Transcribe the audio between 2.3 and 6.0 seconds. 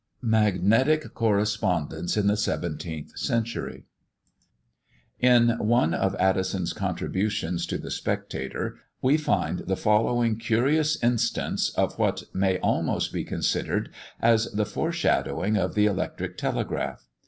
SEVENTEENTH CENTURY. In one